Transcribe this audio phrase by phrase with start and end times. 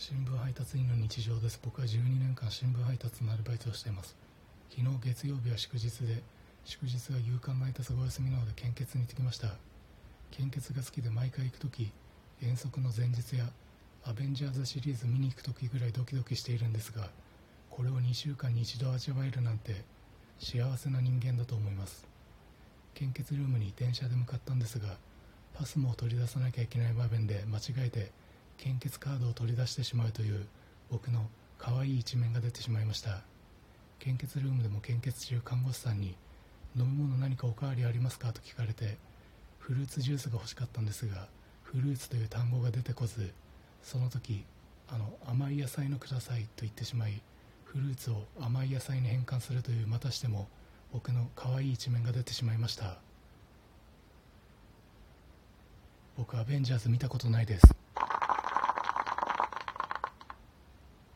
[0.00, 1.60] 新聞配達員の日常です。
[1.62, 4.16] 僕は12年間新聞配達のアルバイトをしています。
[4.70, 6.22] 昨日月曜日は祝日で
[6.64, 9.48] 祝日は夕刊配達がお休みなので献血に行ってきました。
[10.30, 11.92] 献血が好きで毎回行く時
[12.40, 13.44] 遠足の前日や
[14.06, 17.10] アベンジャーズシリーズ見に行く時ぐらいドキドキしているんですが
[17.68, 19.84] これを2週間に一度味わえるなんて
[20.38, 22.08] 幸せな人間だと思います。
[22.94, 24.96] 献血ルームに電車で向かったんですが
[25.52, 28.12] パスモを取り出さなきゃいけない場面で間違えて
[28.60, 30.46] 献血カードを取り出してしまうという
[30.90, 31.26] 僕の
[31.58, 33.22] 可愛い一面が出てしまいました。
[33.98, 36.14] 献血ルームでも献血中看護師さんに
[36.76, 38.98] 飲み物何かおかわりありますかと聞かれて
[39.58, 41.26] フルーツジュースが欲しかったんですが
[41.62, 43.32] フルーツという単語が出てこず
[43.82, 44.44] その時
[44.88, 47.20] あの甘い野菜のくださいと言ってしまい
[47.64, 50.48] フルーツを甘い野菜に変換するというまたしても
[50.92, 52.96] 僕の可愛い一面が出てしまいました。
[56.16, 57.74] 僕アベンジャーズ見たことないです。